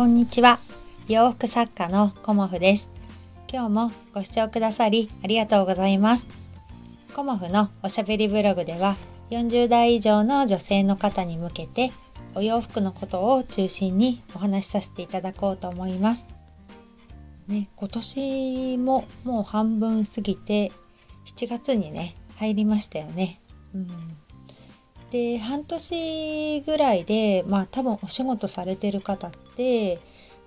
[0.00, 0.58] こんにちは。
[1.08, 2.88] 洋服作家のコモフです。
[3.52, 6.26] 今日もご視聴くださりありがとうございます。
[7.14, 8.96] コモフのおしゃべりブログでは
[9.28, 11.92] 40代以上の女性の方に向けて
[12.34, 16.26] お洋服のことを中心にお話しさせていただこうと思います。
[17.46, 20.72] ね、今年ももう半分過ぎて
[21.26, 23.38] 7月にね入りましたよね。
[23.74, 23.86] うん、
[25.10, 29.98] で半年ぐらいでまあ多分お仕事されてる方って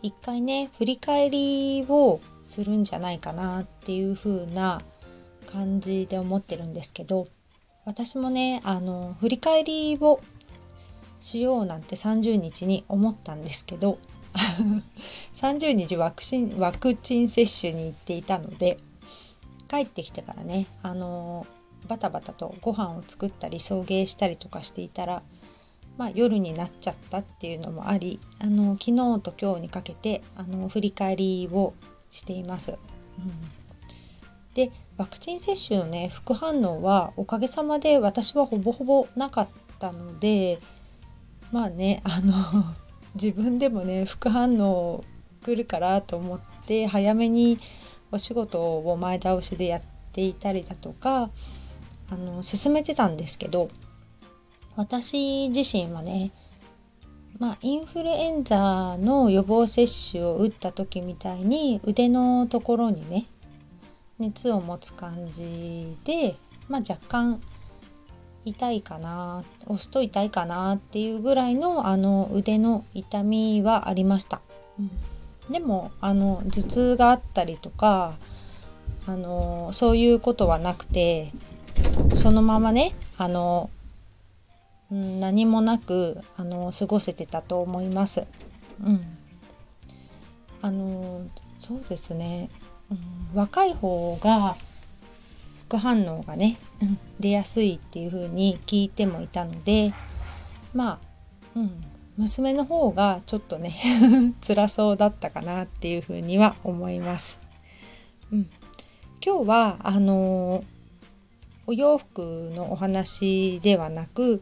[0.02, 4.82] 一回ね振り返りをするんじゃないかなっていう風な
[5.48, 7.28] 感じで思ってるんですけど
[7.86, 10.22] 私もねあの振り返りを
[11.20, 13.98] しようなんて30日に思ったんですけど
[15.34, 18.78] 30日ワクチンワクチン接種に行っていたので
[19.70, 21.46] 帰ってきてからねあの
[21.88, 25.24] バタバタとご飯を作ったり送迎したりとかしていたら、
[25.98, 31.74] まあ、夜になっちゃったっていうのもありあの昨日と今日にかけてあの振り返りを
[32.10, 32.72] しています。
[32.72, 33.32] うん、
[34.54, 40.60] でワクチン接種のね副反応はおかげさまで私はほぼほぼなかったので
[41.52, 42.34] まあねあの
[43.16, 45.04] 自分でもね副反応
[45.44, 47.60] 来るからと思って早めに
[48.12, 49.82] お仕事を前倒しでやっ
[50.12, 51.30] ていたりだとか
[52.10, 53.70] あの進めてたんですけど
[54.76, 56.32] 私自身はね
[57.40, 63.26] まあ、インフルエンザの予防接種を打った時みたいに腕のところにね
[64.20, 66.36] 熱を持つ感じで、
[66.70, 67.42] まあ、若干
[68.46, 74.42] 痛いかな押すと痛いかなっていうぐらいのあの腕の痛みはありました、
[74.80, 78.14] うん、でもあの頭痛があったりとか
[79.08, 81.32] あのそういうことはなくて
[82.16, 83.70] そのままねあの、
[84.94, 88.26] ん、何もなくあの過ごせてたと思います。
[88.84, 89.02] うん、
[90.62, 91.22] あの
[91.60, 92.50] そうですね、
[92.92, 94.56] うん、若い方が
[95.68, 99.94] 副反応がね、うん、出やすいっていう風に聞いてもいたので
[100.74, 101.00] ま
[101.56, 101.84] あ、うん、
[102.18, 103.76] 娘の方がちょっとね
[104.46, 107.40] 辛そうだったかなっていう風には思います。
[108.32, 108.50] うん、
[109.26, 110.64] 今日はあのー、
[111.68, 114.42] お洋服のお話ではなく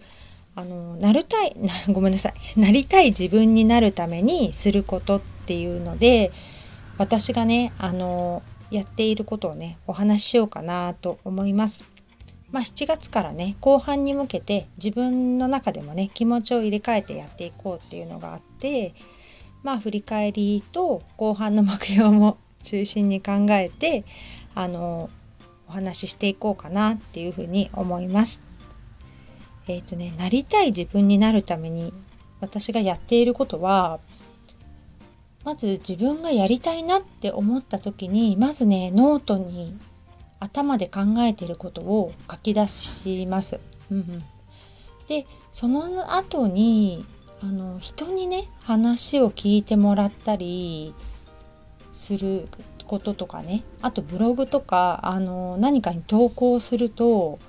[0.55, 1.55] あのなるたい
[1.91, 6.31] ごめんなさいなりたい自分になるためにすることっていうので
[6.97, 11.83] 私がねあのやっていることをねお話ししようかなと思います。
[12.51, 18.93] まあ、7月からね後半に向けて自分の中でもね気持ちを入れ替えてやっていこうっていうのがあって
[19.63, 24.03] まあ振り返りと後半の目標も中心に考えて
[24.53, 25.09] あの
[25.71, 28.41] お話ししていこうかなっていうふうに思います。
[29.69, 31.93] えっ、ー、とねなりたい自分になるために
[32.41, 34.01] 私がやっていることは
[35.45, 39.79] まず自分がやりたいなって思った時にまずねノートに
[40.41, 43.61] 頭で考えていることを書き出します。
[43.89, 44.23] うんうん、
[45.07, 47.05] でその後に
[47.41, 50.93] あの人にね話を聞いてもらったり
[51.93, 52.49] する
[52.91, 57.39] こととかねあとブログとかあの何かに投稿すると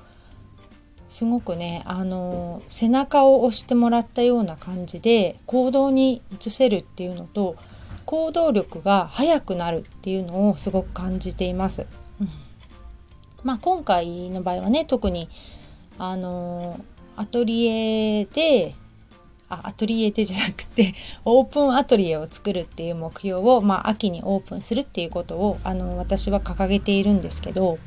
[1.08, 7.56] すごくねあの背中を押してもらったような感じで行動に移せるっていうのと
[8.06, 11.86] 行動力が速くなるっていうのをすごく感じています。
[12.20, 12.28] うん、
[13.42, 15.28] まあ今回の場合はね特に
[15.98, 16.78] あの
[17.16, 18.76] アトリエで
[19.52, 27.78] あアトリエでじゃなくてオープンアトリエを作るっていう目標を、まあ、秋にオープンするっていうことをあの私は掲げているんですけど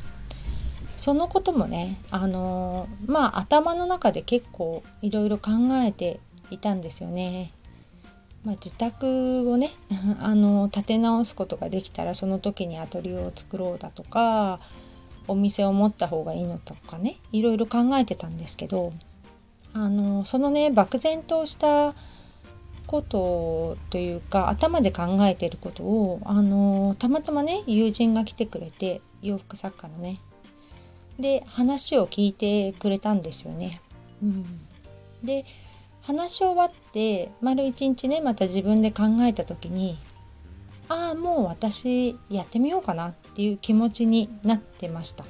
[0.96, 5.52] そのこともねあのまあ頭の中で結構いろいろ考
[5.84, 6.20] えて
[6.52, 7.52] いたんですよね。
[8.46, 9.72] まあ、自宅をね
[10.22, 14.60] あの立て直すことができたらその時にアトリエを作ろうだとか
[15.28, 18.92] お店を持った方がいいのとかねいろいろ考えてたんですけど
[19.76, 21.94] あのそのね漠然とした
[22.88, 30.16] ことというか頭で考えてることをあのたまたまね友人が来てくれて洋服作家のね
[31.20, 33.82] で話を聞いてくれたんですよね。
[34.24, 34.46] うん、
[35.24, 35.46] で
[36.02, 39.98] 話し終わって丸一日ねまた自分で考えた時に
[40.88, 45.26] ああもう私やってみようかなっていう気持ちになってました。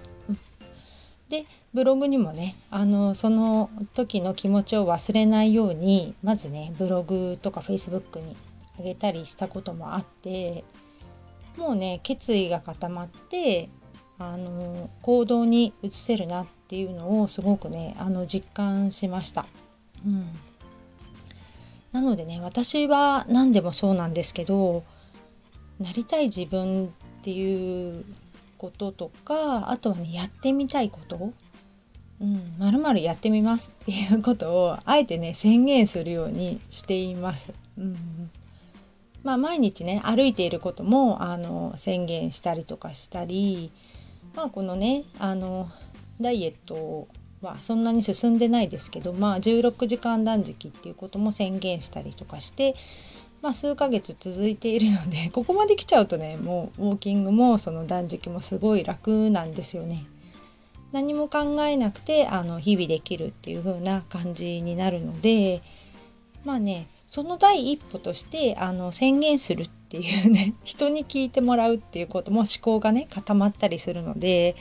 [1.29, 8.35] でブログにもねあのその時の気持ちを忘れないようにまずねブログとかフェイスブックに
[8.79, 10.63] あげたりしたこともあって
[11.57, 13.69] もうね決意が固まって
[14.19, 19.45] あの行動に移せるなっていうのをすごくねあの実感しました。
[20.05, 20.27] うん
[21.91, 24.83] なのでね私は何でもそうなんですけど
[25.79, 26.89] なりたい自分っ
[27.23, 28.03] ていう
[28.57, 31.33] こととかあとはねやってみたいこと
[32.57, 37.53] まるまるやってみますっていうことをあえてね宣言するようにしています。
[37.77, 38.29] うん
[39.23, 43.71] まあ、毎日ね歩いていることもあの宣言したりとかしたり、
[44.35, 45.67] まあ、このねあの
[46.21, 47.07] ダイエット
[47.41, 52.75] はそんなに進んでないですけど、まあ、16時間断食っていうことも宣言したりとかして、
[53.45, 60.03] まあ、数ヶ月続いているので ここまで来ちゃうとねもうウォーキングもその断食もすごい楽なんですよね。
[60.91, 65.61] 何も考えなくてあの日々できるっていう風な感じになるので
[66.43, 74.55] まあねその第一歩としてあの宣言するっていうね 人に聞いてもらうっていうことも思考がね固まったりするので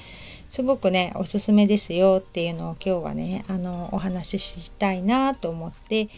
[0.51, 6.11] すごくねおすすめですよっていうのを今日はねあのお話ししたいなと思って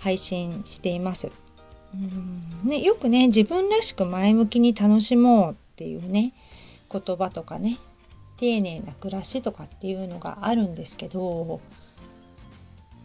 [0.00, 1.41] 配信しています。
[1.94, 2.68] うん。
[2.68, 6.32] ね、よくね自分らしく前向きに楽しもうっていうね
[6.90, 7.78] 言葉とかね
[8.36, 11.60] 丁寧な暮らしとかっていうのがあるんですけど、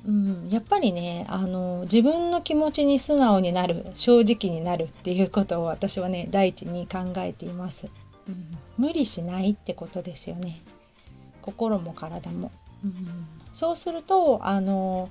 [0.05, 7.87] うん、やっぱりねあの自分の気持ちに素直になる正直になるっていうことを私はね第一に考えています。
[8.27, 10.61] うん、無理しないってことですよね。
[11.41, 12.51] 心も体も、
[12.83, 12.93] うん、
[13.53, 15.09] そうするとあの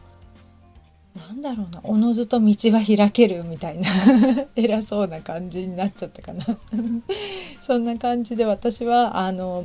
[1.16, 1.80] なんだろうな。
[1.84, 3.88] おのずと道は開けるみたいな。
[4.56, 6.44] 偉そうな感じになっちゃったかな。
[7.62, 9.64] そんな感じで私はあの、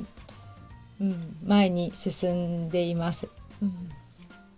[1.02, 3.28] うん、前に進んでいます、
[3.62, 3.90] うん、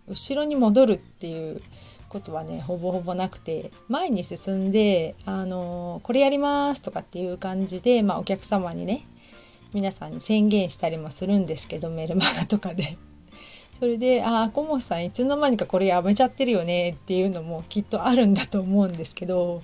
[0.09, 1.61] 後ろに戻るっていう
[2.09, 9.05] ことはねほぼほぼなくて前に進んであのこれやりますとかっていう感じで、まあ、お客様にね
[9.73, 12.97] 皆さんに宣言したりもするんですけどメルマガとかで。
[13.83, 19.61] それで「ああ小本さんいつの間にかこれやめちゃってるよね」っていうのもきっとあるんだと思うんですけど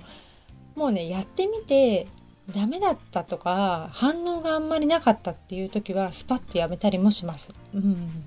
[0.76, 2.06] もうねやってみて
[2.54, 7.52] ダメだったとか反応があんまりなかったっていう時はスパッとやめたりもします。
[7.74, 8.26] うん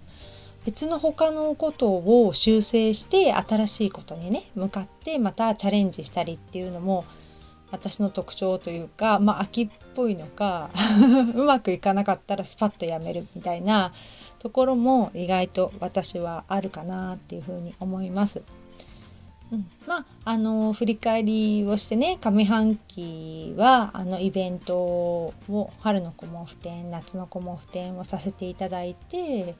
[0.64, 7.04] 別の他のことを修正して新しいことにね向かってまたチャレンジしたりっていうのも
[7.70, 10.70] 私の特徴というかまあ秋っぽいのか
[11.34, 13.92] うまくいかなかったらスパッとやめるみたいな
[14.42, 18.42] ところも意外と私はあるかなっていうふうに思います。
[19.52, 29.54] うん、まああの振り返りをしてね上半期はあのイベントを春の子毛布展夏の子毛布展をさせていただいて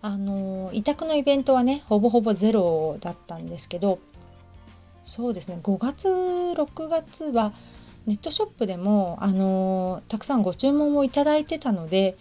[0.00, 3.98] あの委託のイベントはねほぼほぼゼロだったんですけど
[5.02, 7.52] そうですね5月6月は
[8.06, 12.16] ネットショップでもあのたくさんご注文をいただいてたので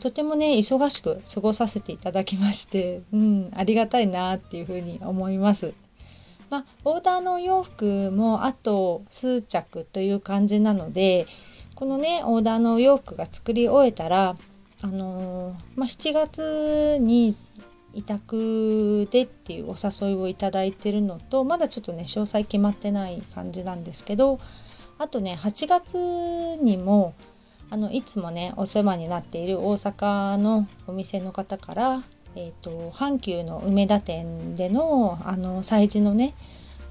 [0.00, 5.74] とてもね忙しく過ごさせていただきまして、うん、ありがたいなっていうふうに思います。
[6.50, 11.26] まあ、オーダーのお洋服もあと数着という感じなので
[11.76, 14.34] このねオーダーのお洋服が作り終えたら
[14.82, 17.36] あのー、まあ、7月に
[17.94, 24.40] 委託でっていうお誘いをいただいてるのとまだちょっとね詳細決まってない感じなんですけど
[24.98, 27.14] あとね8月にも
[27.70, 32.02] あのいつもねお世話になっている大阪のお店の方から、
[32.34, 36.34] えーと、阪急の梅田店でのあの催事のね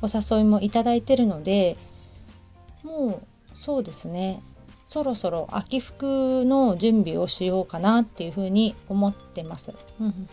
[0.01, 1.75] お誘いもいただいてるので
[2.83, 4.41] もうそうですね
[4.85, 9.75] そろそろ秋服の準備をしようかなっていうふうに思ってます。
[9.99, 10.27] うん、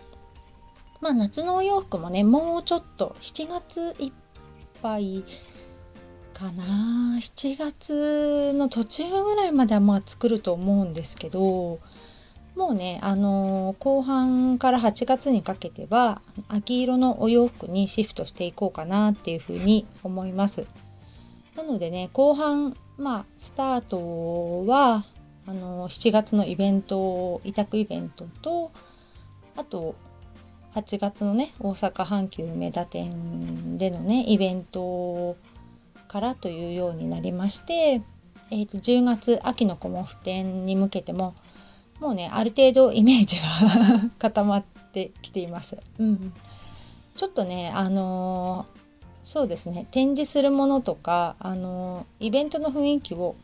[1.03, 4.13] まあ夏のお洋服もねもうちょっと7月いっ
[4.81, 5.25] ぱい
[6.37, 11.81] かな7月の途中ぐらいまではまあ作ると思うんですけど
[12.55, 20.67] もうねあのー、後半から8月にかけては秋色のお洋服にシフトしていこうかなっていうふうに思います。
[21.57, 25.05] なのでね後半まあスタートは
[25.47, 28.71] あの7月のイベント委託イベントと
[29.57, 29.95] あと
[30.75, 35.37] 8月のね大阪阪急梅田店でのねイベント
[36.07, 38.03] からというようになりまして、
[38.51, 41.35] えー、と10月秋の子も布店に向けても
[42.01, 45.77] もうねある程度イメージは 固まってきています。
[45.99, 46.33] うん、
[47.15, 48.87] ちょっとねあのー
[49.27, 53.35] そうですね展示するものとかあのイベントの雰囲気を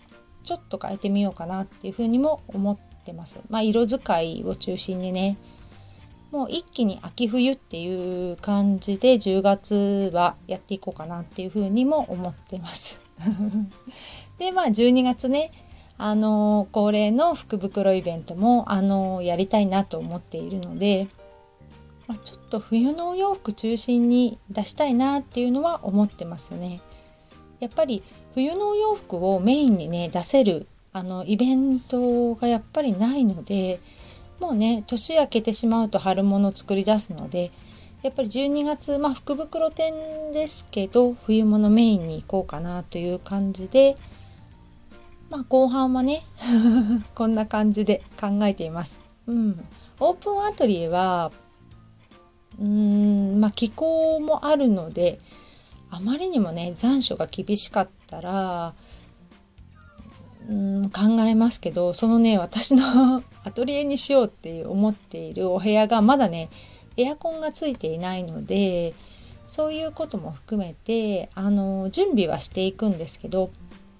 [0.44, 3.40] ちょっと変えてみようかなっていうふうにも思ってます。
[3.50, 5.36] まあ、色使いを中心にね
[6.32, 12.98] もう一気に秋冬っていう感じで10月はやっていこうかなっていうふうにも思ってます。
[14.38, 15.52] でまあ12月ね
[15.98, 21.06] あの恒例の福袋イベントもあのやりたいなと思っているので
[22.08, 26.80] まあ、ちょっと冬のお洋服中心に出したいなっていうのは思ってますね。
[27.60, 28.02] やっぱり
[28.34, 33.78] 冬のお洋服をメインにね出せるあのイベントがやっぱりないので
[34.42, 37.52] もうね年明けてしまうと春物作り出すので
[38.02, 39.94] やっぱり12月まあ福袋店
[40.32, 43.96] ですけど冬物メインに行こうかなという感じで
[45.30, 46.24] まあ後半はね
[47.14, 49.00] こんな感じで考えています。
[49.28, 49.64] うん、
[50.00, 51.30] オープンアトリエは
[52.58, 55.20] うーんまあ気候もあるので
[55.88, 58.74] あまりにもね残暑が厳しかったら
[60.48, 66.48] うん考えますけどそのね私の アトリエにしようって思っているお部屋がまだね
[66.96, 68.94] エアコンがついていないので
[69.46, 73.50] そういうことも含めてあの準備はしていくんですけど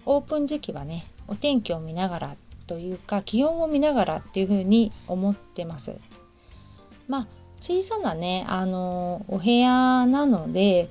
[0.06, 5.94] オープン時期はねお天気を見ながらというか気温を見ながらっていうふうに思ってます。
[7.08, 7.26] まあ
[7.60, 10.88] 小さなねあのお部屋なので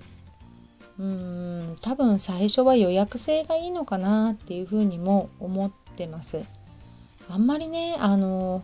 [0.99, 6.43] うん多分最初は予約制がいいのかなっていうふうにも思ってます。
[7.29, 8.63] あんまりねあの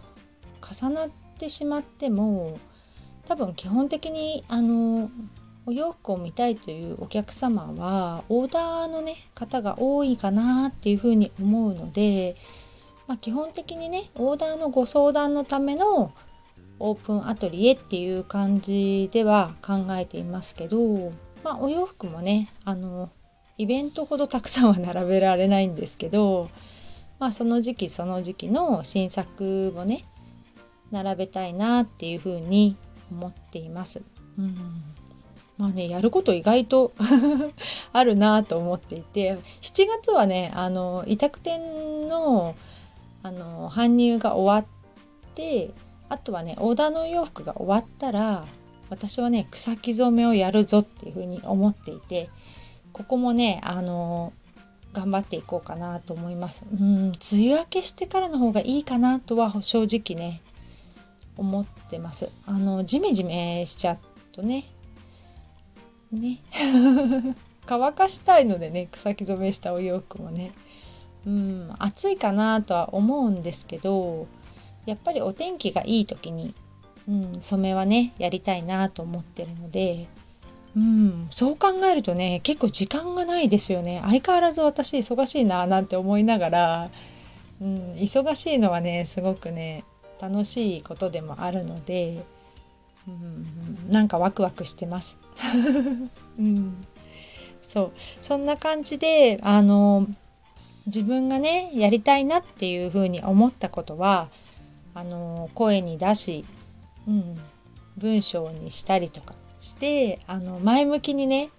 [0.62, 2.58] 重なってしまっても
[3.26, 5.10] 多分基本的にあの
[5.66, 12.36] お洋服を見たいというお客様はオーダーのね方が多いかなっていうふうに思うので、
[13.08, 16.14] まあ、基本的にねオーダーのご相談のための
[16.80, 21.12] オープンアトリエっていう感じでは考えていますけど、
[21.48, 23.10] まあ、お洋服もねあの
[23.58, 26.50] イベントほどたくさんは並べられないんですけど、
[27.20, 30.04] まあ、その時期その時期の新作もね
[30.92, 32.75] 並べたいなっていうふうに
[33.10, 34.01] 思っています。
[34.38, 34.56] うん
[35.58, 36.92] まあねやること意外と
[37.94, 42.56] あるなと思っていて7月はねあの委託店の
[43.24, 45.72] あの搬入が終わって
[46.10, 48.46] あとはねオーダーの洋服が終わったら
[48.89, 52.29] 私はね草木染めをやるぞっていうふうに思っていて
[52.94, 54.34] ここもねあの
[54.94, 56.65] 頑張っていこうかなと思います。
[56.72, 60.41] うん梅雨明けしてからの方がいいかなとは正直ね
[61.36, 62.32] 思ってます。
[62.48, 64.00] あのジメジメしちゃう
[64.32, 64.65] とね
[66.12, 66.39] ね
[67.67, 70.51] 乾かしたいのでね草木染めしたお洋服もね
[71.27, 74.27] うん暑いかなとは思うんですけど
[74.88, 76.56] やっぱりお天気がいい時に、
[77.08, 80.08] うん、染めはねやりたいなと思ってるので、
[80.76, 84.02] うん、そう考えるとね結構時間がないですよね。
[84.04, 86.90] 相変わらず私忙しいななんて思いながら、
[87.62, 89.84] うん、忙しいのはねすごくね
[90.22, 92.24] 楽しいことでもあるので、
[93.08, 95.18] うん、なんかワクワクしてます。
[96.38, 96.86] うん、
[97.62, 97.92] そう。
[98.22, 100.08] そんな感じであの
[100.88, 104.30] 自分がねやりたいなっていうふうに思ったことは
[104.94, 106.46] あの声に出し、
[107.08, 107.38] うん、
[107.98, 111.50] 文章にしたりとかしてあの前向きにね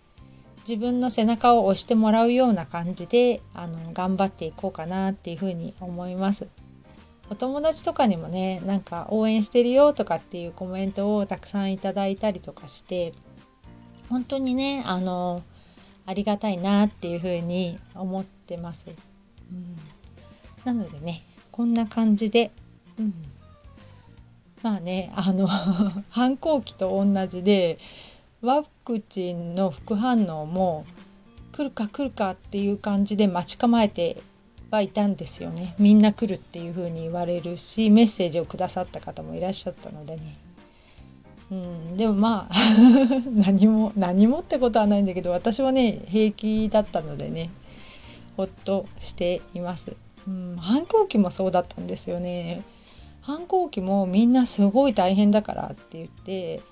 [0.68, 6.48] 自分の背中を押してもらうような感じであの頑張っていこうかなっていうふうに思います。
[7.30, 13.12] お友達とかにもねなんか応援してるよとかっていうコメントをたくさんいただいたりとかして
[14.08, 15.42] 本当にねあの
[16.06, 18.86] ありがたいなっていうふうに思ってます。
[18.88, 19.76] うん、
[20.64, 22.50] なのでねこんな感じで
[22.98, 23.14] うん、
[24.62, 25.46] まあねあの
[26.10, 27.78] 反抗期と同じで
[28.40, 30.84] ワクチンの副反応も
[31.52, 34.16] 来るか来るかっていう感じで待ち構えて
[34.70, 35.74] はいたんですよね。
[35.78, 40.34] みんな来るっていう風に言われるしメッセージをくださった方もいらっしゃったのでね。
[41.50, 42.54] うん、でもまあ
[43.34, 47.48] 何も何もってことはないんだけど私はね平気だったのでね
[48.36, 49.96] ほっとしています、
[50.26, 52.62] うん、反抗期もそうだったんですよね。
[53.28, 56.62] 反抗期もみんなすごい大変だからって言って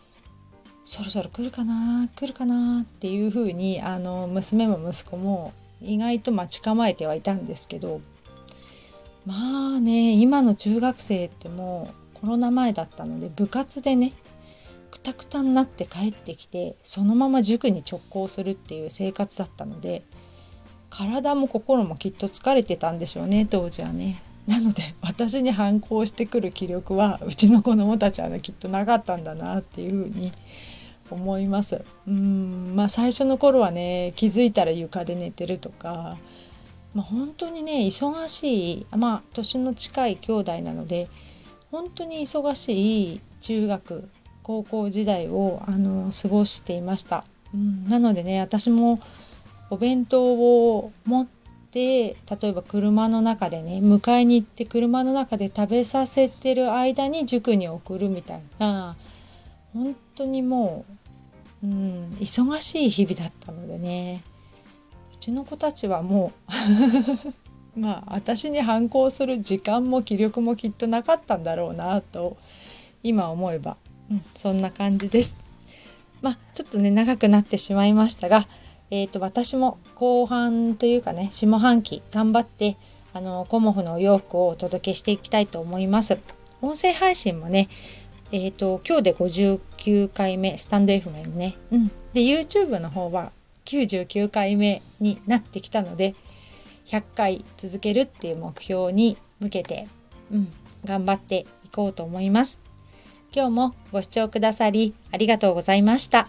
[0.87, 8.01] そろそろ来るかな来るかなっていう風にあの娘も息子も意外と待ち構えてはいたんですけど
[9.27, 9.35] ま
[9.77, 14.15] あね今の中学生ってもうコロナ前だったので部活でね
[14.91, 20.03] くたくたになって帰ってきてそのまま塾に直行するっていう生活だったので
[20.89, 24.23] 体も心もきっと疲れてたんでしょうね当時はね。
[24.47, 30.33] なので私に反抗してくる気力はうちの子供たちはねきっとなかったんだなっていうふうに
[31.11, 31.85] 思います。
[32.07, 36.17] うんまあ最初の頃はね気づいたら床で寝てるとか、
[36.95, 41.09] まあ、本当にね忙しいまあ年の近い兄弟なので
[41.71, 44.09] 本当に忙しい中学
[44.43, 47.25] 高校時代をあの過ごしていました。
[47.53, 48.99] うん、なのでね私も
[49.71, 51.27] お弁当を持っ
[51.77, 58.97] で例えば車の中でね迎えに行って車の中で食べさせてる間に塾に送るみたいな。
[59.75, 60.87] 本当にも
[61.63, 64.23] う、うん、忙しい日々だったのでね。
[65.13, 66.33] うちの子たちはも
[67.77, 72.39] う まあ私に反抗する時間も気力もきっとなかったんだろうなと
[73.03, 73.77] 今思えば、
[74.11, 75.37] うん、そんな感じです。
[76.23, 78.47] まあちょっとね長くなってしまいましたが、
[78.91, 82.77] えーと、私も後半というかね下半期頑張って
[83.13, 86.19] あのコモフのお洋服をお届けしていきたいと思います。
[86.63, 87.69] 音声配信もね
[88.33, 93.33] えっ、ー、と今日で59回目スタンド FM ね、うん、で YouTube の方は
[93.65, 96.15] 99回目になってきたので
[96.87, 99.89] 100回続けるっていう目標に向けて、
[100.31, 100.49] うん、
[100.85, 102.61] 頑張っていこうと思います。
[103.35, 106.29] 今日もご視聴くださりありがとうございました。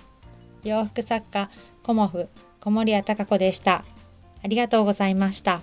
[0.64, 1.50] 洋服作家
[1.84, 2.28] コモフ
[2.60, 3.84] 小森屋隆子でした。
[4.44, 5.62] ありがとうございました。